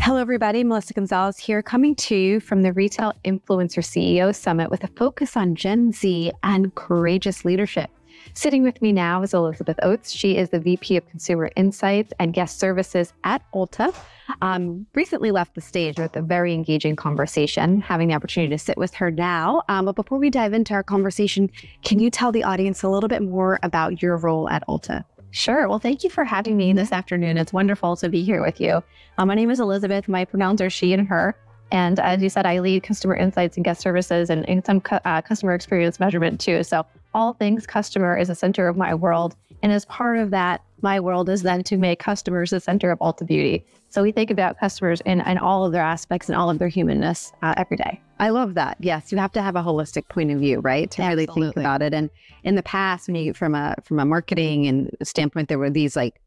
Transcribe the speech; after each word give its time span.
Hello, 0.00 0.18
everybody. 0.18 0.62
Melissa 0.62 0.92
Gonzalez 0.92 1.38
here, 1.38 1.62
coming 1.62 1.94
to 1.94 2.14
you 2.14 2.38
from 2.38 2.60
the 2.60 2.74
Retail 2.74 3.14
Influencer 3.24 3.82
CEO 3.82 4.34
Summit 4.34 4.70
with 4.70 4.84
a 4.84 4.88
focus 4.88 5.38
on 5.38 5.54
Gen 5.54 5.90
Z 5.90 6.30
and 6.42 6.74
courageous 6.74 7.46
leadership. 7.46 7.90
Sitting 8.34 8.62
with 8.62 8.82
me 8.82 8.92
now 8.92 9.22
is 9.22 9.32
Elizabeth 9.32 9.78
Oates. 9.82 10.10
She 10.12 10.36
is 10.36 10.50
the 10.50 10.60
VP 10.60 10.98
of 10.98 11.08
Consumer 11.08 11.50
Insights 11.56 12.12
and 12.20 12.34
Guest 12.34 12.58
Services 12.58 13.14
at 13.24 13.42
Ulta. 13.54 13.94
Um, 14.42 14.86
recently 14.94 15.30
left 15.30 15.54
the 15.54 15.62
stage 15.62 15.98
with 15.98 16.14
a 16.14 16.22
very 16.22 16.52
engaging 16.52 16.94
conversation, 16.94 17.80
having 17.80 18.08
the 18.08 18.14
opportunity 18.14 18.54
to 18.54 18.58
sit 18.58 18.76
with 18.76 18.92
her 18.94 19.10
now. 19.10 19.62
Um, 19.70 19.86
but 19.86 19.96
before 19.96 20.18
we 20.18 20.28
dive 20.28 20.52
into 20.52 20.74
our 20.74 20.82
conversation, 20.82 21.50
can 21.84 21.98
you 21.98 22.10
tell 22.10 22.32
the 22.32 22.44
audience 22.44 22.82
a 22.82 22.90
little 22.90 23.08
bit 23.08 23.22
more 23.22 23.58
about 23.62 24.02
your 24.02 24.18
role 24.18 24.48
at 24.50 24.62
Ulta? 24.68 25.04
Sure. 25.32 25.66
Well, 25.66 25.78
thank 25.78 26.04
you 26.04 26.10
for 26.10 26.24
having 26.24 26.58
me 26.58 26.74
this 26.74 26.92
afternoon. 26.92 27.38
It's 27.38 27.54
wonderful 27.54 27.96
to 27.96 28.08
be 28.10 28.22
here 28.22 28.42
with 28.42 28.60
you. 28.60 28.82
Um, 29.16 29.28
my 29.28 29.34
name 29.34 29.50
is 29.50 29.60
Elizabeth. 29.60 30.06
My 30.06 30.26
pronouns 30.26 30.60
are 30.60 30.68
she 30.68 30.92
and 30.92 31.08
her. 31.08 31.34
And 31.70 31.98
as 31.98 32.22
you 32.22 32.28
said, 32.28 32.44
I 32.44 32.58
lead 32.58 32.82
customer 32.82 33.16
insights 33.16 33.56
and 33.56 33.64
guest 33.64 33.80
services 33.80 34.28
and, 34.28 34.46
and 34.46 34.64
some 34.64 34.82
uh, 34.90 35.22
customer 35.22 35.54
experience 35.54 35.98
measurement 35.98 36.38
too. 36.38 36.62
So, 36.62 36.84
all 37.14 37.32
things 37.32 37.66
customer 37.66 38.16
is 38.16 38.28
the 38.28 38.34
center 38.34 38.68
of 38.68 38.76
my 38.76 38.94
world. 38.94 39.34
And 39.62 39.72
as 39.72 39.86
part 39.86 40.18
of 40.18 40.30
that, 40.30 40.62
my 40.82 41.00
world 41.00 41.28
is 41.28 41.42
then 41.42 41.62
to 41.64 41.76
make 41.76 41.98
customers 41.98 42.50
the 42.50 42.60
center 42.60 42.90
of 42.90 42.98
Ulta 42.98 43.26
Beauty. 43.26 43.64
So 43.88 44.02
we 44.02 44.12
think 44.12 44.30
about 44.30 44.58
customers 44.58 45.00
in, 45.02 45.20
in 45.20 45.38
all 45.38 45.64
of 45.64 45.72
their 45.72 45.82
aspects 45.82 46.28
and 46.28 46.36
all 46.36 46.50
of 46.50 46.58
their 46.58 46.68
humanness 46.68 47.32
uh, 47.42 47.54
every 47.56 47.76
day. 47.76 48.00
I 48.18 48.30
love 48.30 48.54
that. 48.54 48.76
Yes, 48.80 49.12
you 49.12 49.18
have 49.18 49.32
to 49.32 49.42
have 49.42 49.56
a 49.56 49.62
holistic 49.62 50.08
point 50.08 50.30
of 50.30 50.38
view, 50.38 50.60
right? 50.60 50.90
To 50.92 51.02
really 51.02 51.26
think 51.26 51.56
about 51.56 51.82
it. 51.82 51.92
And 51.92 52.08
in 52.44 52.54
the 52.54 52.62
past, 52.62 53.08
when 53.08 53.16
you 53.16 53.34
from 53.34 53.54
a 53.54 53.74
from 53.84 53.98
a 53.98 54.04
marketing 54.04 54.66
and 54.66 54.90
standpoint, 55.02 55.48
there 55.48 55.58
were 55.58 55.70
these 55.70 55.96
like 55.96 56.20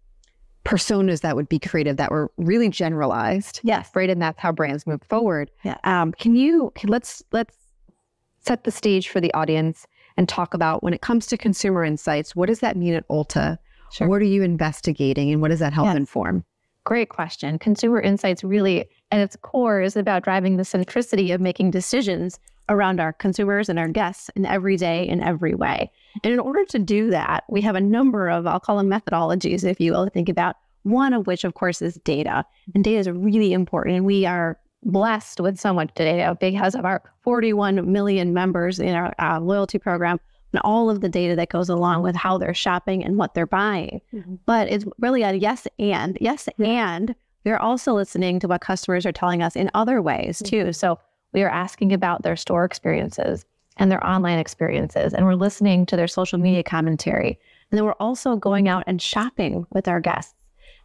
personas 0.66 1.22
that 1.22 1.36
would 1.36 1.48
be 1.48 1.59
created 1.59 1.98
that 1.98 2.12
were 2.12 2.31
really 2.38 2.70
generalized. 2.70 3.61
Yes. 3.64 3.89
Right. 3.95 4.09
And 4.09 4.22
that's 4.22 4.39
how 4.39 4.52
brands 4.52 4.86
move 4.86 5.02
forward. 5.03 5.50
Yeah. 5.64 5.78
Um, 5.83 6.11
can 6.11 6.36
you 6.36 6.73
let's 6.83 7.23
let's 7.31 7.56
set 8.39 8.64
the 8.64 8.72
stage 8.72 9.09
for 9.09 9.20
the 9.20 9.33
audience 9.33 9.88
and 10.17 10.30
talk 10.30 10.53
about 10.53 10.83
when 10.83 10.94
it 10.94 11.02
comes 11.02 11.26
to 11.28 11.38
consumer 11.38 11.83
insights, 11.83 12.36
what 12.36 12.48
does 12.48 12.59
that 12.59 12.78
mean 12.78 12.94
at 12.94 13.08
Ulta? 13.09 13.58
Sure. 13.91 14.08
What 14.08 14.22
are 14.22 14.25
you 14.25 14.44
investigating 14.44 15.31
and 15.31 15.41
what 15.41 15.52
does 15.52 15.59
that 15.59 15.73
help 15.73 15.88
yes. 15.88 15.95
inform? 15.95 16.44
Great 16.83 17.09
question. 17.09 17.58
Consumer 17.58 18.00
insights 18.00 18.44
really, 18.44 18.86
at 19.11 19.19
its 19.19 19.36
core, 19.38 19.81
is 19.81 19.95
about 19.95 20.23
driving 20.23 20.58
the 20.58 20.64
centricity 20.64 21.33
of 21.33 21.42
making 21.42 21.72
decisions 21.72 22.39
around 22.69 23.00
our 23.00 23.14
consumers 23.14 23.69
and 23.69 23.80
our 23.80 23.88
guests 23.88 24.30
in 24.36 24.45
every 24.45 24.77
day 24.77 25.08
in 25.08 25.22
every 25.22 25.55
way. 25.55 25.92
And 26.23 26.33
in 26.33 26.39
order 26.39 26.66
to 26.66 26.80
do 26.80 27.09
that, 27.11 27.44
we 27.50 27.61
have 27.61 27.75
a 27.75 27.81
number 27.81 28.30
of, 28.30 28.45
I'll 28.47 28.59
call 28.59 28.77
them 28.77 28.89
methodologies, 28.89 29.64
if 29.64 29.80
you 29.80 29.94
will, 29.94 30.09
think 30.09 30.30
about. 30.30 30.55
One 30.83 31.14
of 31.14 31.25
which, 31.25 31.44
of 31.44 31.55
course, 31.55 31.81
is 31.81 31.95
data. 32.03 32.45
And 32.75 32.83
data 32.83 32.99
is 32.99 33.09
really 33.09 33.53
important. 33.53 33.97
And 33.97 34.05
we 34.05 34.25
are 34.25 34.59
blessed 34.83 35.39
with 35.39 35.59
so 35.59 35.73
much 35.73 35.89
data 35.95 36.38
because 36.39 36.75
of 36.75 36.86
our 36.86 37.02
41 37.23 37.92
million 37.92 38.33
members 38.33 38.80
in 38.80 38.94
our 38.94 39.14
uh, 39.17 39.39
loyalty 39.39 39.80
program 39.80 40.20
and 40.56 40.61
all 40.64 40.89
of 40.89 41.02
the 41.02 41.09
data 41.09 41.36
that 41.36 41.50
goes 41.50 41.67
along 41.67 42.02
with 42.02 42.16
how 42.16 42.38
they're 42.38 42.53
shopping 42.53 43.03
and 43.03 43.17
what 43.17 43.34
they're 43.34 43.45
buying. 43.45 44.00
Mm-hmm. 44.14 44.36
But 44.45 44.72
it's 44.72 44.86
really 45.00 45.22
a 45.23 45.34
yes 45.34 45.67
and, 45.78 46.17
yes 46.22 46.48
and 46.58 47.14
they're 47.44 47.61
also 47.61 47.94
listening 47.94 48.39
to 48.39 48.48
what 48.48 48.61
customers 48.61 49.06
are 49.06 49.11
telling 49.11 49.44
us 49.44 49.58
in 49.58 49.70
other 49.73 50.02
ways 50.02 50.42
mm-hmm. 50.42 50.67
too. 50.67 50.73
So 50.73 50.98
we 51.33 51.44
are 51.44 51.50
asking 51.50 51.92
about 51.92 52.23
their 52.23 52.38
store 52.38 52.64
experiences 52.64 53.45
and 53.76 53.92
their 53.92 54.06
online 54.08 54.39
experiences, 54.39 55.14
and 55.14 55.26
we're 55.26 55.36
listening 55.36 55.86
to 55.88 55.98
their 55.98 56.08
social 56.08 56.39
media 56.39 56.64
commentary. 56.64 57.38
And 57.70 57.78
then 57.78 57.83
we're 57.83 57.92
also 57.94 58.38
going 58.38 58.70
out 58.70 58.86
and 58.88 59.02
shopping 59.02 59.67
with 59.72 59.89
our 59.89 60.00
guests 60.00 60.33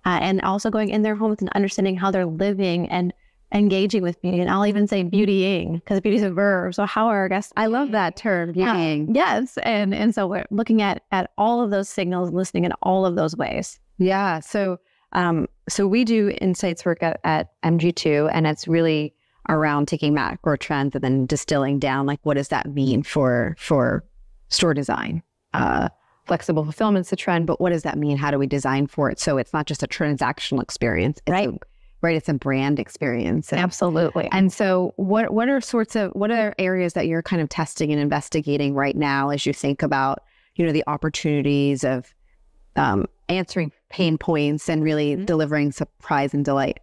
uh, 0.05 0.19
and 0.21 0.41
also 0.43 0.69
going 0.69 0.89
in 0.89 1.03
their 1.03 1.15
homes 1.15 1.39
and 1.41 1.49
understanding 1.51 1.97
how 1.97 2.11
they're 2.11 2.27
living 2.27 2.89
and 2.89 3.13
engaging 3.53 4.03
with 4.03 4.21
beauty. 4.23 4.41
And 4.41 4.51
I'll 4.51 4.67
even 4.67 4.87
say 4.87 5.03
beautying 5.03 5.75
because 5.75 6.01
beauty 6.01 6.17
is 6.17 6.23
a 6.23 6.31
verb. 6.31 6.75
So 6.75 6.87
how 6.87 7.07
are 7.07 7.19
our 7.19 7.29
guests? 7.29 7.53
I 7.57 7.67
love 7.67 7.91
that 7.93 8.17
term, 8.17 8.53
beautying. 8.53 9.15
yes. 9.15 9.59
And 9.59 9.95
and 9.95 10.15
so 10.15 10.27
we're 10.27 10.47
looking 10.51 10.83
at 10.83 11.03
at 11.13 11.31
all 11.37 11.61
of 11.61 11.71
those 11.71 11.89
signals, 11.89 12.31
listening 12.31 12.65
in 12.65 12.73
all 12.83 13.07
of 13.07 13.17
those 13.17 13.37
ways. 13.37 13.81
Yeah. 13.99 14.41
So 14.41 14.79
um, 15.13 15.49
so 15.69 15.87
we 15.87 16.05
do 16.05 16.33
insights 16.41 16.85
work 16.85 17.03
at, 17.03 17.21
at 17.25 17.51
MG2 17.63 18.31
and 18.33 18.47
it's 18.47 18.69
really 18.69 19.15
around 19.49 19.89
taking 19.89 20.15
macro 20.15 20.57
trends 20.57 20.95
and 20.95 21.03
then 21.03 21.27
distilling 21.27 21.79
down 21.79 22.07
like 22.07 22.21
what 22.23 22.35
does 22.35 22.49
that 22.49 22.67
mean 22.67 23.03
for 23.03 23.57
for 23.59 24.05
store 24.49 24.75
design 24.75 25.23
uh, 25.55 25.89
flexible 26.27 26.63
fulfillment's 26.63 27.13
a 27.13 27.17
trend 27.17 27.47
but 27.47 27.61
what 27.61 27.71
does 27.71 27.83
that 27.83 27.99
mean 27.99 28.17
how 28.17 28.31
do 28.31 28.39
we 28.39 28.47
design 28.47 28.87
for 28.87 29.11
it 29.11 29.19
so 29.19 29.39
it's 29.39 29.53
not 29.53 29.67
just 29.67 29.83
a 29.83 29.89
transactional 29.89 30.63
experience 30.63 31.19
it's 31.27 31.33
right 31.33 31.49
a, 31.49 31.59
right 32.03 32.17
it's 32.17 32.29
a 32.29 32.35
brand 32.35 32.79
experience 32.79 33.53
and, 33.53 33.61
absolutely 33.61 34.29
and 34.33 34.53
so 34.53 34.93
what 34.97 35.33
what 35.33 35.49
are 35.49 35.61
sorts 35.61 35.97
of 35.97 36.11
what 36.13 36.31
are 36.31 36.55
areas 36.59 36.95
that 36.95 37.07
you're 37.07 37.23
kind 37.23 37.43
of 37.43 37.49
testing 37.49 37.93
and 37.93 38.01
investigating 38.01 38.75
right 38.75 38.97
now 38.97 39.31
as 39.31 39.47
you 39.47 39.53
think 39.53 39.83
about 39.83 40.23
you 40.57 40.65
know 40.65 40.73
the 40.73 40.85
opportunities 40.87 41.85
of 41.85 42.15
um, 42.77 43.07
answering 43.29 43.73
pain 43.89 44.17
points 44.17 44.69
and 44.69 44.83
really 44.83 45.15
mm-hmm. 45.15 45.25
delivering 45.25 45.73
surprise 45.73 46.33
and 46.33 46.45
delight 46.45 46.79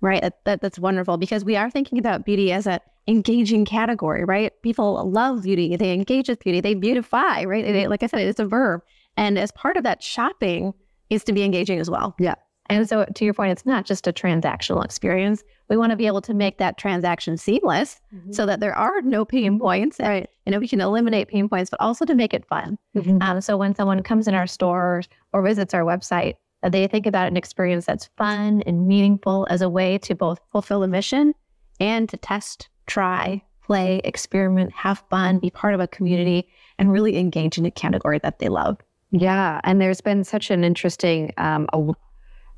right? 0.00 0.22
That, 0.22 0.44
that, 0.44 0.60
that's 0.60 0.78
wonderful 0.78 1.16
because 1.16 1.44
we 1.44 1.56
are 1.56 1.70
thinking 1.70 1.98
about 1.98 2.24
beauty 2.24 2.52
as 2.52 2.66
a 2.66 2.80
engaging 3.06 3.64
category, 3.64 4.24
right? 4.24 4.52
People 4.62 5.10
love 5.10 5.42
beauty, 5.42 5.76
they 5.76 5.92
engage 5.92 6.28
with 6.28 6.40
beauty, 6.40 6.60
they 6.60 6.74
beautify, 6.74 7.44
right? 7.44 7.64
They, 7.64 7.86
like 7.86 8.02
I 8.02 8.06
said, 8.06 8.20
it's 8.20 8.40
a 8.40 8.46
verb, 8.46 8.82
and 9.16 9.38
as 9.38 9.50
part 9.52 9.76
of 9.76 9.84
that, 9.84 10.02
shopping 10.02 10.74
is 11.08 11.24
to 11.24 11.32
be 11.32 11.42
engaging 11.42 11.80
as 11.80 11.90
well. 11.90 12.14
Yeah. 12.18 12.36
And 12.70 12.88
so, 12.88 13.04
to 13.04 13.24
your 13.24 13.34
point, 13.34 13.52
it's 13.52 13.66
not 13.66 13.84
just 13.84 14.06
a 14.06 14.12
transactional 14.12 14.84
experience. 14.84 15.42
We 15.68 15.76
want 15.76 15.90
to 15.90 15.96
be 15.96 16.06
able 16.06 16.20
to 16.22 16.34
make 16.34 16.58
that 16.58 16.78
transaction 16.78 17.36
seamless 17.36 18.00
mm-hmm. 18.14 18.32
so 18.32 18.46
that 18.46 18.60
there 18.60 18.74
are 18.74 19.02
no 19.02 19.24
pain 19.24 19.58
points. 19.58 19.98
And, 20.00 20.08
right. 20.08 20.30
You 20.46 20.52
know, 20.52 20.58
we 20.58 20.68
can 20.68 20.80
eliminate 20.80 21.28
pain 21.28 21.48
points, 21.48 21.70
but 21.70 21.80
also 21.80 22.04
to 22.04 22.14
make 22.14 22.34
it 22.34 22.46
fun. 22.46 22.78
Mm-hmm. 22.96 23.18
Um, 23.20 23.40
so, 23.40 23.56
when 23.56 23.74
someone 23.74 24.02
comes 24.02 24.28
in 24.28 24.34
our 24.34 24.46
store 24.46 25.02
or 25.32 25.42
visits 25.42 25.74
our 25.74 25.82
website, 25.82 26.34
that 26.62 26.72
they 26.72 26.86
think 26.86 27.06
about 27.06 27.28
an 27.28 27.36
experience 27.36 27.86
that's 27.86 28.10
fun 28.16 28.62
and 28.66 28.86
meaningful 28.86 29.46
as 29.50 29.62
a 29.62 29.68
way 29.68 29.98
to 29.98 30.14
both 30.14 30.40
fulfill 30.52 30.82
a 30.82 30.88
mission 30.88 31.34
and 31.78 32.08
to 32.08 32.16
test, 32.16 32.68
try, 32.86 33.42
play, 33.64 34.00
experiment, 34.04 34.72
have 34.72 35.02
fun, 35.10 35.38
be 35.38 35.50
part 35.50 35.74
of 35.74 35.80
a 35.80 35.88
community, 35.88 36.48
and 36.78 36.92
really 36.92 37.16
engage 37.16 37.56
in 37.56 37.64
a 37.64 37.70
category 37.70 38.18
that 38.18 38.38
they 38.38 38.48
love. 38.48 38.78
Yeah. 39.12 39.60
And 39.64 39.80
there's 39.80 40.00
been 40.00 40.24
such 40.24 40.50
an 40.50 40.64
interesting 40.64 41.32
um, 41.36 41.68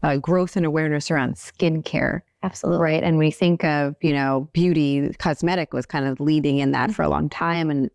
a 0.03 0.19
growth 0.19 0.57
and 0.57 0.67
awareness 0.67 1.11
around 1.11 1.35
skincare. 1.35 2.23
Absolutely. 2.43 2.83
Right. 2.83 3.03
And 3.03 3.19
we 3.19 3.31
think 3.31 3.65
of, 3.65 3.95
you 4.01 4.13
know, 4.13 4.49
beauty, 4.53 5.15
cosmetic 5.19 5.73
was 5.73 5.87
kind 5.87 6.07
of 6.07 6.19
leading 6.19 6.59
in 6.59 6.73
that 6.73 6.89
mm-hmm. 6.89 6.93
for 6.95 7.03
a 7.03 7.09
long 7.09 7.29
time. 7.29 7.71
And 7.71 7.91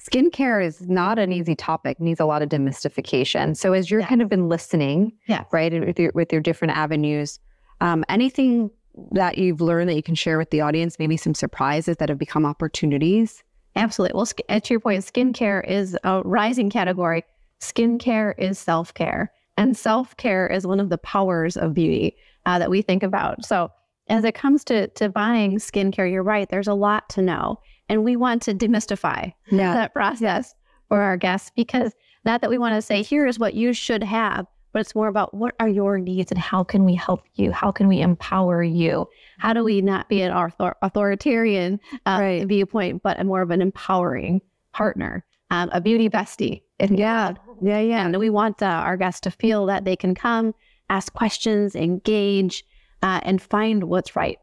skincare 0.00 0.64
is 0.64 0.88
not 0.88 1.18
an 1.18 1.32
easy 1.32 1.54
topic 1.54 2.00
needs 2.00 2.20
a 2.20 2.24
lot 2.24 2.42
of 2.42 2.48
demystification 2.48 3.56
so 3.56 3.72
as 3.72 3.90
you're 3.90 4.00
yeah. 4.00 4.06
kind 4.06 4.22
of 4.22 4.28
been 4.28 4.48
listening 4.48 5.12
yeah. 5.26 5.44
right 5.52 5.72
with 5.86 5.98
your, 5.98 6.10
with 6.14 6.32
your 6.32 6.40
different 6.40 6.76
avenues 6.76 7.38
um, 7.80 8.04
anything 8.08 8.70
that 9.12 9.38
you've 9.38 9.60
learned 9.60 9.88
that 9.88 9.94
you 9.94 10.02
can 10.02 10.14
share 10.14 10.38
with 10.38 10.50
the 10.50 10.60
audience 10.60 10.98
maybe 10.98 11.16
some 11.16 11.34
surprises 11.34 11.98
that 11.98 12.08
have 12.08 12.18
become 12.18 12.46
opportunities 12.46 13.42
absolutely 13.76 14.16
well 14.16 14.26
to 14.26 14.62
your 14.70 14.80
point 14.80 15.04
skincare 15.04 15.66
is 15.68 15.96
a 16.04 16.22
rising 16.22 16.70
category 16.70 17.22
skincare 17.60 18.34
is 18.38 18.58
self-care 18.58 19.30
and 19.60 19.76
self-care 19.76 20.46
is 20.46 20.66
one 20.66 20.80
of 20.80 20.88
the 20.88 20.98
powers 20.98 21.56
of 21.56 21.74
beauty 21.74 22.16
uh, 22.46 22.58
that 22.58 22.70
we 22.70 22.82
think 22.82 23.02
about 23.02 23.44
so 23.44 23.70
as 24.08 24.24
it 24.24 24.34
comes 24.34 24.64
to 24.64 24.88
to 24.88 25.08
buying 25.08 25.58
skincare 25.58 26.10
you're 26.10 26.22
right 26.22 26.48
there's 26.48 26.68
a 26.68 26.74
lot 26.74 27.08
to 27.08 27.22
know 27.22 27.56
and 27.88 28.04
we 28.04 28.16
want 28.16 28.40
to 28.42 28.54
demystify 28.54 29.32
yeah. 29.50 29.74
that 29.74 29.92
process 29.92 30.54
for 30.88 31.00
our 31.00 31.16
guests 31.16 31.50
because 31.56 31.92
not 32.24 32.40
that 32.40 32.50
we 32.50 32.58
want 32.58 32.74
to 32.74 32.82
say, 32.82 33.02
here 33.02 33.26
is 33.26 33.38
what 33.38 33.54
you 33.54 33.72
should 33.72 34.02
have, 34.02 34.46
but 34.72 34.80
it's 34.80 34.94
more 34.94 35.08
about 35.08 35.34
what 35.34 35.54
are 35.58 35.68
your 35.68 35.98
needs 35.98 36.30
and 36.30 36.38
how 36.38 36.62
can 36.62 36.84
we 36.84 36.94
help 36.94 37.22
you? 37.34 37.50
How 37.50 37.72
can 37.72 37.88
we 37.88 38.00
empower 38.00 38.62
you? 38.62 39.08
How 39.38 39.52
do 39.52 39.64
we 39.64 39.80
not 39.80 40.08
be 40.08 40.20
an 40.22 40.32
author- 40.32 40.76
authoritarian 40.82 41.80
uh, 42.06 42.18
right. 42.20 42.46
viewpoint, 42.46 43.02
but 43.02 43.18
a 43.18 43.24
more 43.24 43.42
of 43.42 43.50
an 43.50 43.62
empowering 43.62 44.40
partner, 44.72 45.24
um, 45.50 45.70
a 45.72 45.80
beauty 45.80 46.08
bestie? 46.08 46.62
yeah, 46.78 47.34
yeah, 47.60 47.80
yeah. 47.80 48.06
And 48.06 48.18
we 48.18 48.30
want 48.30 48.62
uh, 48.62 48.66
our 48.66 48.96
guests 48.96 49.20
to 49.22 49.30
feel 49.30 49.66
that 49.66 49.84
they 49.84 49.96
can 49.96 50.14
come, 50.14 50.54
ask 50.88 51.12
questions, 51.12 51.74
engage, 51.74 52.64
uh, 53.02 53.20
and 53.22 53.40
find 53.40 53.84
what's 53.84 54.16
right 54.16 54.38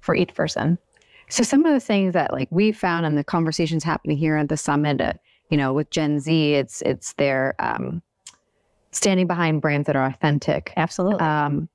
for 0.00 0.14
each 0.14 0.34
person. 0.34 0.78
So 1.28 1.42
some 1.42 1.64
of 1.64 1.72
the 1.72 1.80
things 1.80 2.12
that 2.12 2.32
like 2.32 2.48
we 2.50 2.72
found 2.72 3.06
in 3.06 3.14
the 3.14 3.24
conversations 3.24 3.84
happening 3.84 4.16
here 4.16 4.36
at 4.36 4.48
the 4.48 4.56
summit, 4.56 5.00
uh, 5.00 5.14
you 5.50 5.56
know, 5.56 5.72
with 5.72 5.90
Gen 5.90 6.20
Z, 6.20 6.54
it's 6.54 6.82
it's 6.82 7.14
their 7.14 7.54
um, 7.58 8.02
standing 8.90 9.26
behind 9.26 9.62
brands 9.62 9.86
that 9.86 9.96
are 9.96 10.06
authentic. 10.06 10.72
Absolutely. 10.76 11.20
Um, 11.20 11.68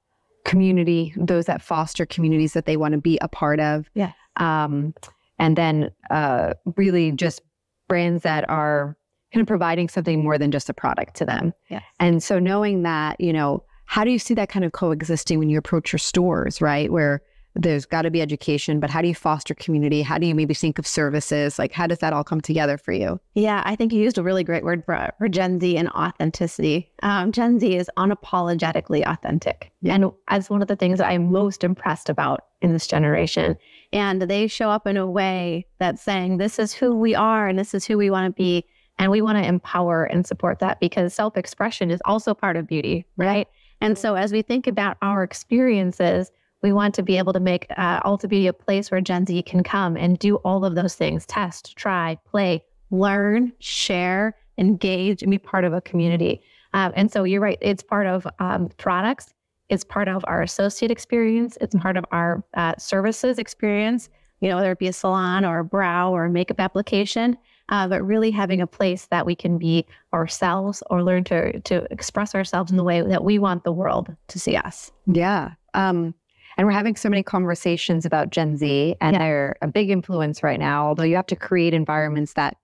community, 0.45 1.13
those 1.17 1.45
that 1.45 1.61
foster 1.61 2.05
communities 2.05 2.53
that 2.53 2.65
they 2.65 2.77
want 2.77 2.93
to 2.93 2.99
be 2.99 3.17
a 3.21 3.27
part 3.27 3.59
of. 3.59 3.89
Yeah. 3.93 4.13
Um, 4.37 4.93
and 5.39 5.57
then 5.57 5.91
uh, 6.09 6.53
really 6.77 7.11
just 7.11 7.41
brands 7.87 8.23
that 8.23 8.49
are 8.49 8.97
kind 9.33 9.41
of 9.41 9.47
providing 9.47 9.89
something 9.89 10.23
more 10.23 10.37
than 10.37 10.51
just 10.51 10.69
a 10.69 10.73
product 10.73 11.15
to 11.15 11.25
them. 11.25 11.53
Yeah. 11.69 11.81
And 11.99 12.23
so 12.23 12.39
knowing 12.39 12.83
that, 12.83 13.19
you 13.19 13.33
know, 13.33 13.63
how 13.85 14.03
do 14.03 14.11
you 14.11 14.19
see 14.19 14.33
that 14.33 14.49
kind 14.49 14.65
of 14.65 14.71
coexisting 14.71 15.39
when 15.39 15.49
you 15.49 15.57
approach 15.57 15.91
your 15.91 15.99
stores, 15.99 16.61
right? 16.61 16.91
Where 16.91 17.21
there's 17.55 17.85
got 17.85 18.03
to 18.03 18.11
be 18.11 18.21
education, 18.21 18.79
but 18.79 18.89
how 18.89 19.01
do 19.01 19.07
you 19.07 19.15
foster 19.15 19.55
community? 19.55 20.03
How 20.03 20.17
do 20.19 20.27
you 20.27 20.35
maybe 20.35 20.53
think 20.53 20.77
of 20.77 20.85
services? 20.85 21.57
Like, 21.57 21.71
how 21.71 21.87
does 21.87 21.97
that 21.99 22.13
all 22.13 22.23
come 22.23 22.39
together 22.39 22.77
for 22.77 22.91
you? 22.91 23.19
Yeah, 23.33 23.63
I 23.65 23.75
think 23.75 23.91
you 23.91 23.99
used 23.99 24.17
a 24.17 24.23
really 24.23 24.43
great 24.43 24.63
word 24.63 24.85
for, 24.85 25.11
for 25.17 25.27
Gen 25.27 25.59
Z 25.59 25.75
and 25.75 25.89
authenticity. 25.89 26.91
Um, 27.01 27.31
Gen 27.31 27.59
Z 27.59 27.75
is 27.75 27.89
unapologetically 27.97 29.03
authentic. 29.05 29.71
Yeah. 29.81 29.95
And 29.95 30.11
as 30.27 30.49
one 30.49 30.61
of 30.61 30.67
the 30.67 30.75
things 30.75 30.99
that 30.99 31.07
I'm 31.07 31.31
most 31.31 31.63
impressed 31.63 32.09
about 32.09 32.41
in 32.61 32.73
this 32.73 32.87
generation. 32.87 33.57
And 33.93 34.21
they 34.23 34.47
show 34.47 34.69
up 34.69 34.85
in 34.85 34.97
a 34.97 35.09
way 35.09 35.65
that's 35.79 36.01
saying, 36.01 36.37
this 36.37 36.59
is 36.59 36.73
who 36.73 36.95
we 36.95 37.15
are 37.15 37.47
and 37.47 37.57
this 37.57 37.73
is 37.73 37.85
who 37.85 37.97
we 37.97 38.09
want 38.09 38.25
to 38.25 38.37
be. 38.37 38.65
And 38.99 39.11
we 39.11 39.21
want 39.21 39.37
to 39.37 39.47
empower 39.47 40.05
and 40.05 40.25
support 40.25 40.59
that 40.59 40.79
because 40.79 41.13
self 41.13 41.37
expression 41.37 41.91
is 41.91 42.01
also 42.05 42.33
part 42.33 42.57
of 42.57 42.67
beauty, 42.67 43.05
right? 43.15 43.47
And 43.79 43.97
so 43.97 44.15
as 44.15 44.31
we 44.31 44.41
think 44.41 44.65
about 44.65 44.97
our 45.01 45.23
experiences, 45.23 46.31
we 46.63 46.73
want 46.73 46.95
to 46.95 47.03
be 47.03 47.17
able 47.17 47.33
to 47.33 47.39
make 47.39 47.67
uh, 47.77 48.01
Ulta 48.01 48.27
Beauty 48.27 48.47
a 48.47 48.53
place 48.53 48.89
where 48.89 49.01
Gen 49.01 49.25
Z 49.25 49.43
can 49.43 49.63
come 49.63 49.95
and 49.95 50.17
do 50.17 50.37
all 50.37 50.65
of 50.65 50.75
those 50.75 50.95
things 50.95 51.25
test, 51.25 51.75
try, 51.77 52.17
play, 52.25 52.63
learn, 52.89 53.53
share, 53.59 54.35
engage, 54.57 55.21
and 55.21 55.31
be 55.31 55.37
part 55.37 55.63
of 55.63 55.73
a 55.73 55.81
community. 55.81 56.41
Um, 56.73 56.91
and 56.95 57.11
so 57.11 57.23
you're 57.23 57.41
right, 57.41 57.57
it's 57.61 57.83
part 57.83 58.07
of 58.07 58.27
um, 58.39 58.69
products, 58.77 59.33
it's 59.69 59.83
part 59.83 60.07
of 60.07 60.23
our 60.27 60.41
associate 60.41 60.91
experience, 60.91 61.57
it's 61.61 61.75
part 61.75 61.97
of 61.97 62.05
our 62.11 62.43
uh, 62.55 62.75
services 62.77 63.37
experience, 63.37 64.09
you 64.41 64.49
know, 64.49 64.55
whether 64.55 64.71
it 64.71 64.79
be 64.79 64.87
a 64.87 64.93
salon 64.93 65.43
or 65.45 65.59
a 65.59 65.65
brow 65.65 66.11
or 66.11 66.25
a 66.25 66.29
makeup 66.29 66.59
application. 66.59 67.37
Uh, 67.69 67.85
but 67.85 68.01
really 68.01 68.31
having 68.31 68.61
a 68.61 68.67
place 68.67 69.07
that 69.07 69.25
we 69.25 69.35
can 69.35 69.57
be 69.57 69.85
ourselves 70.13 70.81
or 70.89 71.03
learn 71.03 71.21
to 71.21 71.59
to 71.61 71.85
express 71.91 72.33
ourselves 72.33 72.71
in 72.71 72.77
the 72.77 72.83
way 72.83 73.01
that 73.01 73.25
we 73.25 73.37
want 73.37 73.65
the 73.65 73.73
world 73.73 74.15
to 74.29 74.39
see 74.39 74.55
us. 74.55 74.89
Yeah. 75.05 75.51
Um, 75.73 76.15
and 76.57 76.65
we're 76.65 76.71
having 76.71 76.95
so 76.95 77.09
many 77.09 77.23
conversations 77.23 78.05
about 78.05 78.29
Gen 78.29 78.55
Z, 78.55 78.95
and 79.01 79.13
yeah. 79.13 79.19
they're 79.19 79.57
a 79.61 79.67
big 79.67 79.89
influence 79.89 80.43
right 80.43 80.59
now. 80.59 80.87
Although 80.87 81.03
you 81.03 81.17
have 81.17 81.27
to 81.27 81.35
create 81.35 81.73
environments 81.73 82.33
that 82.33 82.55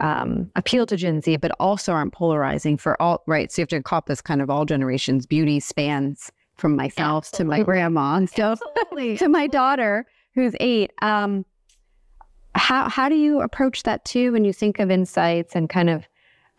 um, 0.00 0.50
appeal 0.56 0.86
to 0.86 0.96
Gen 0.96 1.20
Z, 1.20 1.36
but 1.38 1.50
also 1.58 1.92
aren't 1.92 2.12
polarizing 2.12 2.76
for 2.76 3.00
all, 3.00 3.22
right? 3.26 3.50
So 3.50 3.60
you 3.60 3.62
have 3.62 3.68
to 3.70 3.76
encompass 3.76 4.20
kind 4.20 4.40
of 4.40 4.50
all 4.50 4.64
generations. 4.64 5.26
Beauty 5.26 5.60
spans 5.60 6.30
from 6.56 6.76
myself 6.76 7.26
Absolutely. 7.26 7.56
to 7.56 7.60
my 7.60 7.64
grandma, 7.64 8.26
so 8.26 8.56
to 9.16 9.28
my 9.28 9.46
daughter 9.46 10.06
who's 10.34 10.54
eight. 10.60 10.92
Um, 11.02 11.44
how 12.54 12.88
how 12.88 13.08
do 13.08 13.14
you 13.14 13.40
approach 13.40 13.84
that 13.84 14.04
too 14.04 14.32
when 14.32 14.44
you 14.44 14.52
think 14.52 14.78
of 14.78 14.90
insights 14.90 15.54
and 15.54 15.68
kind 15.68 15.90
of 15.90 16.08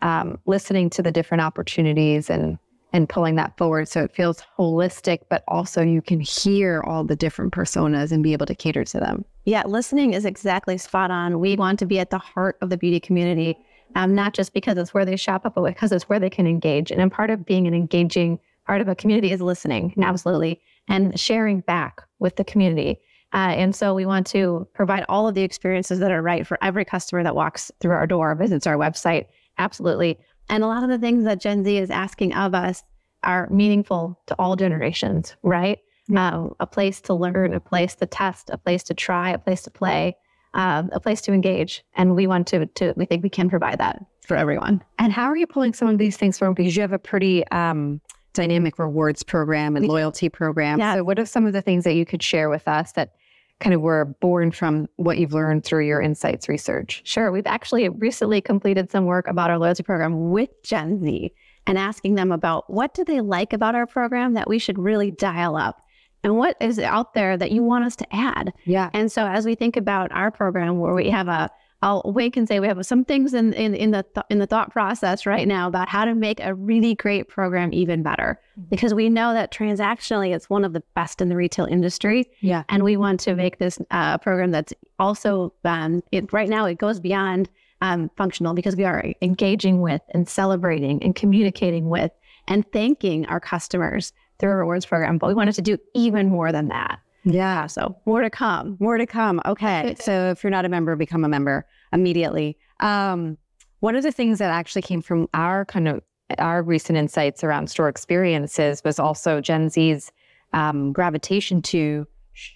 um, 0.02 0.38
listening 0.46 0.88
to 0.90 1.02
the 1.02 1.12
different 1.12 1.42
opportunities 1.42 2.30
and 2.30 2.58
and 2.92 3.08
pulling 3.08 3.36
that 3.36 3.56
forward 3.56 3.88
so 3.88 4.02
it 4.02 4.14
feels 4.14 4.42
holistic, 4.58 5.20
but 5.28 5.44
also 5.48 5.82
you 5.82 6.02
can 6.02 6.20
hear 6.20 6.82
all 6.86 7.04
the 7.04 7.16
different 7.16 7.52
personas 7.52 8.12
and 8.12 8.22
be 8.22 8.32
able 8.32 8.46
to 8.46 8.54
cater 8.54 8.84
to 8.84 8.98
them. 8.98 9.24
Yeah, 9.44 9.62
listening 9.64 10.14
is 10.14 10.24
exactly 10.24 10.76
spot 10.78 11.10
on. 11.10 11.40
We 11.40 11.56
want 11.56 11.78
to 11.80 11.86
be 11.86 11.98
at 11.98 12.10
the 12.10 12.18
heart 12.18 12.56
of 12.60 12.70
the 12.70 12.76
beauty 12.76 13.00
community, 13.00 13.56
um, 13.94 14.14
not 14.14 14.34
just 14.34 14.52
because 14.52 14.76
it's 14.76 14.92
where 14.92 15.04
they 15.04 15.16
shop 15.16 15.42
but 15.42 15.64
because 15.64 15.92
it's 15.92 16.08
where 16.08 16.20
they 16.20 16.30
can 16.30 16.46
engage. 16.46 16.90
And 16.90 17.10
part 17.10 17.30
of 17.30 17.46
being 17.46 17.66
an 17.66 17.74
engaging 17.74 18.38
part 18.66 18.80
of 18.80 18.88
a 18.88 18.94
community 18.94 19.32
is 19.32 19.40
listening, 19.40 19.94
absolutely, 20.00 20.60
and 20.88 21.18
sharing 21.18 21.60
back 21.60 22.02
with 22.18 22.36
the 22.36 22.44
community. 22.44 23.00
Uh, 23.32 23.54
and 23.54 23.74
so 23.76 23.94
we 23.94 24.06
want 24.06 24.26
to 24.26 24.66
provide 24.74 25.04
all 25.08 25.28
of 25.28 25.34
the 25.34 25.42
experiences 25.42 26.00
that 26.00 26.10
are 26.10 26.22
right 26.22 26.46
for 26.46 26.58
every 26.62 26.84
customer 26.84 27.22
that 27.22 27.36
walks 27.36 27.70
through 27.80 27.92
our 27.92 28.06
door, 28.06 28.34
visits 28.34 28.66
our 28.66 28.76
website. 28.76 29.26
Absolutely. 29.58 30.18
And 30.50 30.64
a 30.64 30.66
lot 30.66 30.82
of 30.82 30.90
the 30.90 30.98
things 30.98 31.24
that 31.24 31.40
Gen 31.40 31.64
Z 31.64 31.78
is 31.78 31.90
asking 31.90 32.34
of 32.34 32.54
us 32.54 32.82
are 33.22 33.48
meaningful 33.50 34.20
to 34.26 34.34
all 34.38 34.56
generations, 34.56 35.36
right? 35.42 35.78
Um, 36.14 36.54
a 36.58 36.66
place 36.66 37.00
to 37.02 37.14
learn, 37.14 37.54
a 37.54 37.60
place 37.60 37.94
to 37.96 38.06
test, 38.06 38.50
a 38.50 38.58
place 38.58 38.82
to 38.84 38.94
try, 38.94 39.30
a 39.30 39.38
place 39.38 39.62
to 39.62 39.70
play, 39.70 40.16
um, 40.54 40.90
a 40.92 40.98
place 40.98 41.20
to 41.22 41.32
engage. 41.32 41.84
And 41.94 42.16
we 42.16 42.26
want 42.26 42.48
to, 42.48 42.66
to, 42.66 42.92
we 42.96 43.06
think 43.06 43.22
we 43.22 43.30
can 43.30 43.48
provide 43.48 43.78
that 43.78 44.04
for 44.26 44.36
everyone. 44.36 44.82
And 44.98 45.12
how 45.12 45.26
are 45.26 45.36
you 45.36 45.46
pulling 45.46 45.72
some 45.72 45.86
of 45.86 45.98
these 45.98 46.16
things 46.16 46.36
from? 46.36 46.54
Because 46.54 46.74
you 46.74 46.82
have 46.82 46.92
a 46.92 46.98
pretty 46.98 47.46
um, 47.48 48.00
dynamic 48.32 48.78
rewards 48.80 49.22
program 49.22 49.76
and 49.76 49.86
loyalty 49.86 50.28
program. 50.28 50.80
Yeah. 50.80 50.96
So, 50.96 51.04
what 51.04 51.20
are 51.20 51.26
some 51.26 51.46
of 51.46 51.52
the 51.52 51.62
things 51.62 51.84
that 51.84 51.94
you 51.94 52.04
could 52.04 52.22
share 52.22 52.50
with 52.50 52.66
us 52.66 52.92
that 52.92 53.14
kind 53.60 53.74
of 53.74 53.80
were 53.80 54.06
born 54.20 54.50
from 54.50 54.88
what 54.96 55.18
you've 55.18 55.32
learned 55.32 55.64
through 55.64 55.86
your 55.86 56.00
insights 56.00 56.48
research? 56.48 57.02
Sure. 57.04 57.30
We've 57.30 57.46
actually 57.46 57.88
recently 57.88 58.40
completed 58.40 58.90
some 58.90 59.04
work 59.04 59.28
about 59.28 59.50
our 59.50 59.58
loyalty 59.58 59.82
program 59.82 60.30
with 60.30 60.50
Gen 60.62 60.98
Z 61.02 61.32
and 61.66 61.78
asking 61.78 62.14
them 62.14 62.32
about 62.32 62.68
what 62.68 62.94
do 62.94 63.04
they 63.04 63.20
like 63.20 63.52
about 63.52 63.74
our 63.74 63.86
program 63.86 64.34
that 64.34 64.48
we 64.48 64.58
should 64.58 64.78
really 64.78 65.10
dial 65.10 65.56
up 65.56 65.82
and 66.22 66.36
what 66.36 66.56
is 66.60 66.78
out 66.78 67.14
there 67.14 67.36
that 67.36 67.52
you 67.52 67.62
want 67.62 67.84
us 67.84 67.96
to 67.96 68.06
add. 68.14 68.52
Yeah. 68.64 68.90
And 68.92 69.10
so 69.10 69.26
as 69.26 69.46
we 69.46 69.54
think 69.54 69.76
about 69.76 70.10
our 70.12 70.30
program 70.30 70.78
where 70.78 70.94
we 70.94 71.10
have 71.10 71.28
a 71.28 71.50
I'll 71.82 72.02
wait 72.04 72.36
and 72.36 72.46
say 72.46 72.60
we 72.60 72.66
have 72.66 72.84
some 72.84 73.04
things 73.04 73.32
in 73.32 73.52
in, 73.54 73.74
in 73.74 73.90
the 73.90 74.02
th- 74.02 74.26
in 74.28 74.38
the 74.38 74.46
thought 74.46 74.70
process 74.70 75.24
right 75.24 75.48
now 75.48 75.66
about 75.66 75.88
how 75.88 76.04
to 76.04 76.14
make 76.14 76.40
a 76.40 76.54
really 76.54 76.94
great 76.94 77.28
program 77.28 77.72
even 77.72 78.02
better 78.02 78.38
mm-hmm. 78.52 78.68
because 78.68 78.92
we 78.92 79.08
know 79.08 79.32
that 79.32 79.50
transactionally 79.50 80.34
it's 80.34 80.50
one 80.50 80.64
of 80.64 80.74
the 80.74 80.82
best 80.94 81.22
in 81.22 81.28
the 81.28 81.36
retail 81.36 81.64
industry. 81.64 82.30
Yeah, 82.40 82.64
and 82.68 82.82
we 82.82 82.96
want 82.96 83.20
to 83.20 83.34
make 83.34 83.58
this 83.58 83.78
uh, 83.90 84.18
program 84.18 84.50
that's 84.50 84.74
also 84.98 85.54
um, 85.64 86.02
it, 86.12 86.32
right 86.32 86.48
now 86.48 86.66
it 86.66 86.78
goes 86.78 87.00
beyond 87.00 87.48
um, 87.80 88.10
functional 88.16 88.52
because 88.52 88.76
we 88.76 88.84
are 88.84 89.04
engaging 89.22 89.80
with 89.80 90.02
and 90.10 90.28
celebrating 90.28 91.02
and 91.02 91.14
communicating 91.14 91.88
with 91.88 92.12
and 92.46 92.70
thanking 92.72 93.24
our 93.26 93.40
customers 93.40 94.12
through 94.38 94.50
a 94.50 94.56
rewards 94.56 94.84
program. 94.84 95.18
But 95.18 95.28
we 95.28 95.34
wanted 95.34 95.54
to 95.54 95.62
do 95.62 95.78
even 95.94 96.28
more 96.28 96.52
than 96.52 96.68
that. 96.68 97.00
Yeah. 97.24 97.66
So 97.66 97.96
more 98.06 98.22
to 98.22 98.30
come. 98.30 98.76
More 98.80 98.98
to 98.98 99.06
come. 99.06 99.40
Okay. 99.46 99.94
so 100.00 100.30
if 100.30 100.42
you're 100.42 100.50
not 100.50 100.64
a 100.64 100.68
member, 100.68 100.96
become 100.96 101.24
a 101.24 101.28
member 101.28 101.66
immediately. 101.92 102.56
Um, 102.80 103.36
one 103.80 103.96
of 103.96 104.02
the 104.02 104.12
things 104.12 104.38
that 104.38 104.50
actually 104.50 104.82
came 104.82 105.02
from 105.02 105.28
our 105.34 105.64
kind 105.64 105.88
of 105.88 106.02
our 106.38 106.62
recent 106.62 106.96
insights 106.96 107.42
around 107.42 107.68
store 107.68 107.88
experiences 107.88 108.82
was 108.84 108.98
also 108.98 109.40
Gen 109.40 109.68
Z's 109.68 110.12
um, 110.52 110.92
gravitation 110.92 111.60
to 111.62 112.06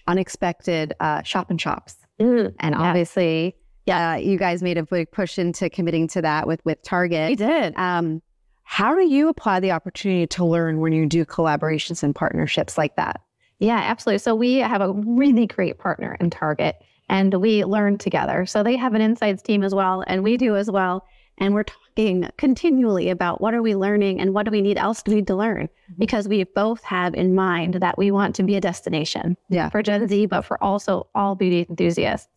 unexpected 0.07 0.93
uh, 0.99 1.21
shop 1.23 1.49
and 1.49 1.59
shops. 1.59 1.97
Mm, 2.19 2.53
and 2.59 2.75
yeah. 2.75 2.81
obviously, 2.81 3.55
yeah, 3.85 4.15
you 4.15 4.37
guys 4.37 4.63
made 4.63 4.77
a 4.77 4.83
big 4.83 5.11
push 5.11 5.37
into 5.37 5.69
committing 5.69 6.07
to 6.09 6.21
that 6.21 6.47
with 6.47 6.63
with 6.65 6.81
Target. 6.83 7.29
We 7.29 7.35
did. 7.35 7.75
Um, 7.77 8.21
how 8.63 8.95
do 8.95 9.05
you 9.05 9.29
apply 9.29 9.59
the 9.59 9.71
opportunity 9.71 10.25
to 10.27 10.45
learn 10.45 10.79
when 10.79 10.91
you 10.91 11.05
do 11.05 11.23
collaborations 11.23 12.01
and 12.01 12.15
partnerships 12.15 12.77
like 12.77 12.95
that? 12.95 13.21
Yeah, 13.59 13.77
absolutely. 13.77 14.19
So 14.19 14.35
we 14.35 14.57
have 14.57 14.81
a 14.81 14.91
really 14.91 15.47
great 15.47 15.77
partner 15.77 16.17
in 16.19 16.29
Target 16.29 16.75
and 17.09 17.33
we 17.35 17.63
learn 17.63 17.97
together. 17.97 18.45
So 18.45 18.63
they 18.63 18.75
have 18.75 18.93
an 18.93 19.01
insights 19.01 19.41
team 19.41 19.63
as 19.63 19.73
well, 19.75 20.03
and 20.07 20.23
we 20.23 20.37
do 20.37 20.55
as 20.55 20.69
well. 20.69 21.05
And 21.37 21.53
we're 21.53 21.63
talking 21.63 22.29
continually 22.37 23.09
about 23.09 23.41
what 23.41 23.53
are 23.53 23.61
we 23.61 23.75
learning 23.75 24.21
and 24.21 24.33
what 24.33 24.45
do 24.45 24.51
we 24.51 24.61
need 24.61 24.77
else 24.77 25.03
do 25.03 25.11
we 25.11 25.17
need 25.17 25.27
to 25.27 25.35
learn 25.35 25.67
mm-hmm. 25.67 25.93
because 25.99 26.27
we 26.29 26.43
both 26.45 26.81
have 26.83 27.13
in 27.13 27.35
mind 27.35 27.75
that 27.75 27.97
we 27.97 28.09
want 28.09 28.35
to 28.35 28.43
be 28.43 28.55
a 28.55 28.61
destination 28.61 29.35
yeah. 29.49 29.69
for 29.69 29.83
Gen 29.83 30.07
Z, 30.07 30.27
but 30.27 30.41
for 30.41 30.61
also 30.63 31.07
all 31.13 31.35
beauty 31.35 31.65
enthusiasts. 31.69 32.29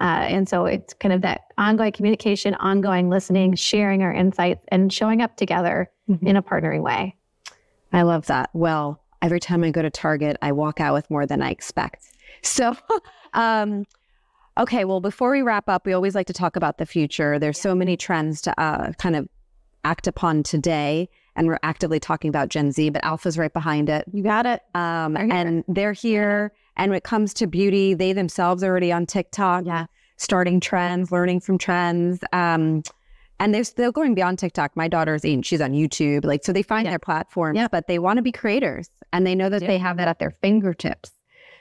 Uh, 0.00 0.26
and 0.28 0.48
so 0.48 0.66
it's 0.66 0.92
kind 0.94 1.12
of 1.12 1.22
that 1.22 1.42
ongoing 1.56 1.92
communication, 1.92 2.54
ongoing 2.56 3.08
listening, 3.08 3.54
sharing 3.54 4.02
our 4.02 4.12
insights, 4.12 4.64
and 4.68 4.92
showing 4.92 5.22
up 5.22 5.36
together 5.36 5.90
mm-hmm. 6.10 6.26
in 6.26 6.36
a 6.36 6.42
partnering 6.42 6.82
way. 6.82 7.16
I 7.92 8.02
love 8.02 8.26
that. 8.26 8.50
Well, 8.52 9.01
every 9.22 9.40
time 9.40 9.64
I 9.64 9.70
go 9.70 9.80
to 9.80 9.90
Target, 9.90 10.36
I 10.42 10.52
walk 10.52 10.80
out 10.80 10.92
with 10.92 11.10
more 11.10 11.26
than 11.26 11.40
I 11.40 11.50
expect. 11.50 12.04
So, 12.42 12.76
um, 13.32 13.86
okay, 14.58 14.84
well, 14.84 15.00
before 15.00 15.30
we 15.30 15.42
wrap 15.42 15.68
up, 15.68 15.86
we 15.86 15.92
always 15.92 16.14
like 16.14 16.26
to 16.26 16.32
talk 16.32 16.56
about 16.56 16.78
the 16.78 16.86
future. 16.86 17.38
There's 17.38 17.58
so 17.58 17.74
many 17.74 17.96
trends 17.96 18.42
to 18.42 18.60
uh, 18.60 18.92
kind 18.94 19.16
of 19.16 19.28
act 19.84 20.06
upon 20.06 20.42
today, 20.42 21.08
and 21.36 21.46
we're 21.46 21.58
actively 21.62 22.00
talking 22.00 22.28
about 22.28 22.48
Gen 22.48 22.72
Z, 22.72 22.90
but 22.90 23.02
Alpha's 23.04 23.38
right 23.38 23.52
behind 23.52 23.88
it. 23.88 24.04
You 24.12 24.22
got 24.22 24.44
it. 24.44 24.60
Um, 24.74 25.14
they're 25.14 25.32
and 25.32 25.64
they're 25.68 25.92
here. 25.92 26.52
And 26.76 26.90
when 26.90 26.96
it 26.96 27.04
comes 27.04 27.32
to 27.34 27.46
beauty, 27.46 27.94
they 27.94 28.12
themselves 28.12 28.62
are 28.62 28.68
already 28.68 28.92
on 28.92 29.06
TikTok, 29.06 29.64
yeah. 29.66 29.86
starting 30.16 30.60
trends, 30.60 31.12
learning 31.12 31.40
from 31.40 31.58
trends. 31.58 32.20
Um, 32.32 32.82
and 33.42 33.52
they're 33.52 33.64
still 33.64 33.90
going 33.90 34.14
beyond 34.14 34.38
TikTok. 34.38 34.76
My 34.76 34.86
daughter's 34.86 35.24
eight, 35.24 35.44
she's 35.44 35.60
on 35.60 35.72
YouTube. 35.72 36.24
Like, 36.24 36.44
so 36.44 36.52
they 36.52 36.62
find 36.62 36.84
yeah. 36.84 36.92
their 36.92 37.00
platforms, 37.00 37.56
yeah. 37.56 37.66
but 37.66 37.88
they 37.88 37.98
want 37.98 38.18
to 38.18 38.22
be 38.22 38.30
creators 38.30 38.88
and 39.12 39.26
they 39.26 39.34
know 39.34 39.48
that 39.48 39.62
yeah. 39.62 39.66
they 39.66 39.78
have 39.78 39.96
that 39.96 40.06
at 40.06 40.20
their 40.20 40.30
fingertips. 40.30 41.10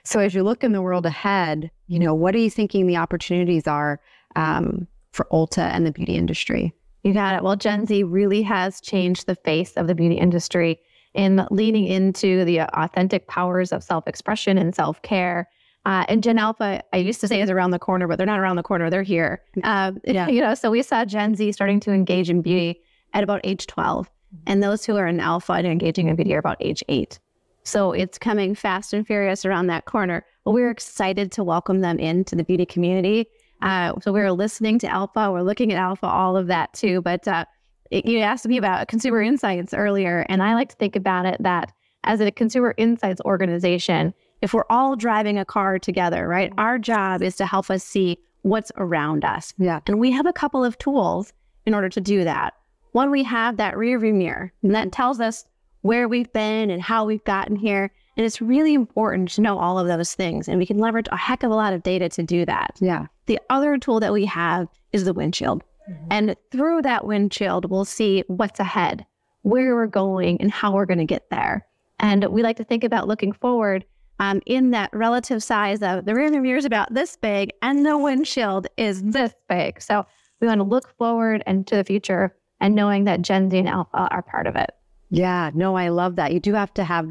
So 0.04 0.20
as 0.20 0.36
you 0.36 0.44
look 0.44 0.64
in 0.64 0.74
the 0.74 0.82
world 0.84 1.08
ahead, 1.08 1.72
you 1.88 1.98
know, 1.98 2.14
what 2.14 2.36
are 2.36 2.38
you 2.38 2.52
thinking 2.52 2.86
the 2.86 2.98
opportunities 2.98 3.66
are 3.66 4.00
um, 4.36 4.86
for 5.12 5.26
Ulta 5.32 5.72
and 5.74 5.84
the 5.84 5.92
beauty 5.92 6.16
industry? 6.16 6.72
You 7.02 7.16
got 7.16 7.36
it. 7.36 7.44
Well, 7.44 7.56
Gen 7.56 7.88
Z 7.88 8.04
really 8.04 8.44
has 8.44 8.80
changed 8.80 9.26
the 9.26 9.36
face 9.36 9.74
of 9.74 9.88
the 9.88 9.96
beauty 9.96 10.20
industry 10.20 10.80
in 11.16 11.48
leaning 11.50 11.88
into 11.88 12.46
the 12.46 12.60
authentic 12.60 13.28
powers 13.28 13.72
of 13.72 13.84
self 13.84 14.08
expression 14.08 14.60
and 14.60 14.76
self 14.76 15.02
care 15.02 15.50
uh, 15.86 16.06
and 16.08 16.22
Gen 16.22 16.38
Alpha, 16.38 16.84
I 16.94 16.98
used 16.98 17.22
to 17.22 17.28
say 17.28 17.42
is 17.42 17.50
around 17.50 17.72
the 17.72 17.80
corner, 17.80 18.08
but 18.08 18.18
they're 18.18 18.28
not 18.28 18.40
around 18.40 18.56
the 18.56 18.64
corner. 18.64 18.90
They're 18.90 19.04
here. 19.04 19.42
Uh, 19.64 19.94
yeah. 20.06 20.28
You 20.28 20.42
know, 20.42 20.54
so 20.54 20.70
we 20.70 20.84
saw 20.84 21.06
Gen 21.06 21.36
Z 21.36 21.52
starting 21.54 21.80
to 21.82 21.92
engage 21.92 22.30
in 22.30 22.42
beauty 22.42 22.82
at 23.14 23.24
about 23.24 23.42
age 23.44 23.68
12. 23.68 24.10
and 24.48 24.64
those 24.64 24.86
who 24.86 24.96
are 24.96 25.08
in 25.08 25.20
alpha 25.20 25.54
and 25.54 25.68
engaging 25.68 26.08
in 26.08 26.16
BD 26.16 26.34
are 26.34 26.40
about 26.40 26.58
age 26.62 26.84
eight. 26.88 27.20
So 27.64 27.92
it's 27.92 28.18
coming 28.18 28.56
fast 28.56 28.94
and 28.94 29.06
furious 29.06 29.46
around 29.46 29.68
that 29.68 29.86
corner. 29.86 30.26
But 30.46 30.52
we're 30.52 30.70
excited 30.72 31.32
to 31.34 31.44
welcome 31.44 31.82
them 31.82 32.00
into 32.00 32.36
the 32.36 32.44
beauty 32.44 32.66
community. 32.66 33.28
Uh, 33.62 33.94
so 34.02 34.12
we're 34.12 34.32
listening 34.32 34.80
to 34.80 34.88
Alpha, 34.88 35.32
we're 35.32 35.44
looking 35.44 35.72
at 35.72 35.78
Alpha, 35.78 36.08
all 36.08 36.36
of 36.36 36.48
that 36.48 36.74
too. 36.74 37.02
But 37.02 37.28
uh, 37.28 37.46
it, 37.92 38.06
you 38.06 38.20
asked 38.20 38.48
me 38.48 38.58
about 38.58 38.88
consumer 38.88 39.22
insights 39.22 39.74
earlier, 39.74 40.26
and 40.30 40.42
I 40.42 40.56
like 40.56 40.70
to 40.70 40.76
think 40.78 40.96
about 40.96 41.26
it 41.26 41.38
that 41.42 41.72
as 42.04 42.22
a 42.22 42.32
consumer 42.32 42.74
insights 42.78 43.22
organization, 43.24 44.14
if 44.42 44.54
we're 44.54 44.66
all 44.70 44.96
driving 44.96 45.38
a 45.38 45.46
car 45.46 45.80
together, 45.80 46.28
right, 46.28 46.52
our 46.58 46.80
job 46.80 47.22
is 47.22 47.36
to 47.38 47.46
help 47.46 47.70
us 47.70 47.84
see 47.84 48.18
what's 48.42 48.72
around 48.78 49.24
us. 49.24 49.54
Yeah. 49.58 49.82
And 49.88 50.00
we 50.00 50.12
have 50.12 50.26
a 50.26 50.34
couple 50.34 50.66
of 50.66 50.78
tools 50.78 51.32
in 51.66 51.74
order 51.74 51.90
to 51.90 52.02
do 52.02 52.24
that. 52.24 52.56
One, 52.92 53.12
we 53.12 53.24
have 53.24 53.58
that 53.58 53.78
rear 53.78 54.00
view 54.00 54.14
mirror, 54.14 54.52
and 54.64 54.76
that 54.76 54.92
tells 54.92 55.20
us 55.20 55.46
where 55.82 56.08
we've 56.08 56.32
been 56.34 56.70
and 56.70 56.82
how 56.82 57.06
we've 57.06 57.24
gotten 57.24 57.56
here. 57.56 57.92
And 58.18 58.26
it's 58.26 58.42
really 58.42 58.74
important 58.74 59.30
to 59.30 59.42
know 59.42 59.58
all 59.58 59.80
of 59.80 59.88
those 59.88 60.14
things. 60.14 60.48
And 60.48 60.60
we 60.60 60.66
can 60.66 60.78
leverage 60.78 61.08
a 61.12 61.18
heck 61.18 61.44
of 61.44 61.52
a 61.52 61.56
lot 61.56 61.74
of 61.74 61.84
data 61.84 62.10
to 62.10 62.24
do 62.24 62.46
that. 62.46 62.78
Yeah. 62.80 63.08
The 63.28 63.40
other 63.50 63.78
tool 63.78 64.00
that 64.02 64.14
we 64.14 64.26
have 64.26 64.68
is 64.92 65.06
the 65.06 65.14
windshield. 65.14 65.64
Mm-hmm. 65.90 66.08
And 66.12 66.36
through 66.52 66.82
that 66.82 67.06
windshield, 67.06 67.70
we'll 67.70 67.86
see 67.86 68.24
what's 68.28 68.60
ahead, 68.60 69.06
where 69.44 69.76
we're 69.76 69.88
going, 69.88 70.42
and 70.42 70.52
how 70.52 70.74
we're 70.74 70.86
going 70.86 71.00
to 71.00 71.06
get 71.06 71.30
there. 71.30 71.66
And 72.00 72.26
we 72.26 72.44
like 72.44 72.58
to 72.58 72.64
think 72.64 72.84
about 72.84 73.08
looking 73.08 73.32
forward 73.32 73.86
um, 74.22 74.40
in 74.46 74.70
that 74.70 74.92
relative 74.94 75.42
size 75.44 75.82
of 75.82 76.06
the 76.06 76.14
rearview 76.14 76.44
mirror 76.44 76.58
is 76.58 76.64
about 76.64 76.94
this 76.94 77.18
big 77.18 77.52
and 77.64 77.86
the 77.86 77.98
windshield 77.98 78.68
is 78.78 79.02
this 79.02 79.34
big. 79.50 79.82
So 79.82 80.06
we 80.40 80.48
want 80.48 80.60
to 80.60 80.64
look 80.64 80.96
forward 80.98 81.44
and 81.48 81.66
to 81.68 81.76
the 81.76 81.84
future 81.84 82.34
and 82.60 82.76
knowing 82.76 83.06
that 83.06 83.24
Gen 83.24 83.50
Z 83.50 83.58
and 83.58 83.68
Alpha 83.68 84.08
are 84.12 84.22
part 84.22 84.46
of 84.46 84.56
it. 84.56 84.70
Yeah, 85.10 85.50
no, 85.56 85.76
I 85.76 85.90
love 85.90 86.18
that. 86.18 86.34
You 86.34 86.40
do 86.40 86.54
have 86.54 86.72
to 86.76 86.84
have 86.84 87.10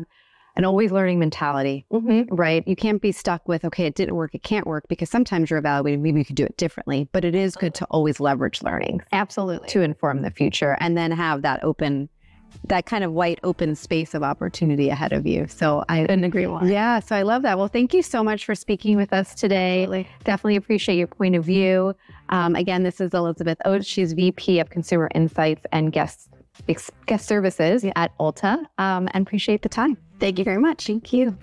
an 0.57 0.64
always 0.64 0.93
learning 0.93 1.19
mentality, 1.19 1.85
mm-hmm. 1.93 2.33
right? 2.33 2.67
You 2.67 2.76
can't 2.76 3.02
be 3.02 3.11
stuck 3.11 3.47
with, 3.49 3.64
okay, 3.64 3.87
it 3.87 3.97
didn't 3.97 4.14
work, 4.14 4.35
it 4.35 4.45
can't 4.45 4.67
work, 4.67 4.85
because 4.88 5.11
sometimes 5.11 5.50
you're 5.50 5.59
evaluating, 5.59 6.02
maybe 6.02 6.21
you 6.21 6.25
could 6.25 6.37
do 6.37 6.45
it 6.45 6.57
differently, 6.57 7.09
but 7.12 7.25
it 7.25 7.35
is 7.35 7.57
good 7.57 7.75
to 7.75 7.85
always 7.87 8.21
leverage 8.21 8.62
learning. 8.62 9.02
Absolutely. 9.11 9.69
To 9.69 9.81
inform 9.81 10.23
the 10.23 10.31
future 10.31 10.76
and 10.79 10.97
then 10.97 11.11
have 11.11 11.43
that 11.43 11.64
open, 11.64 12.09
that 12.64 12.87
kind 12.87 13.04
of 13.04 13.12
white 13.12 13.38
open 13.42 13.75
space 13.75 14.14
of 14.14 14.23
opportunity 14.23 14.88
ahead 14.88 15.12
of 15.12 15.26
you. 15.26 15.47
So 15.49 15.85
I 15.88 16.02
couldn't 16.02 16.25
agree 16.25 16.47
more. 16.47 16.64
Yeah. 16.64 17.00
So 17.00 17.16
I 17.16 17.23
love 17.23 17.42
that. 17.42 17.59
Well, 17.59 17.69
thank 17.69 17.95
you 17.95 18.02
so 18.02 18.23
much 18.23 18.45
for 18.45 18.54
speaking 18.54 18.97
with 18.97 19.12
us 19.12 19.35
today. 19.35 19.83
Absolutely. 19.83 20.09
Definitely 20.25 20.57
appreciate 20.57 20.97
your 20.97 21.07
point 21.07 21.37
of 21.37 21.45
view. 21.45 21.95
Um, 22.28 22.54
again, 22.54 22.83
this 22.83 23.00
is 23.00 23.12
Elizabeth 23.14 23.59
Oates. 23.64 23.87
She's 23.87 24.12
VP 24.12 24.61
of 24.61 24.71
Consumer 24.71 25.09
Insights 25.14 25.64
and 25.73 25.92
Guest 25.92 26.28
guest 27.07 27.26
services 27.26 27.85
at 27.97 28.16
Ulta 28.19 28.59
um, 28.78 29.09
and 29.14 29.26
appreciate 29.26 29.62
the 29.62 29.69
time. 29.69 29.97
Thank 30.19 30.38
you 30.38 30.45
very 30.45 30.59
much. 30.59 30.87
Thank 30.87 31.12
you. 31.12 31.37